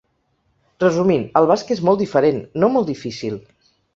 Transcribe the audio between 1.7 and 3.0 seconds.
és molt diferent, no molt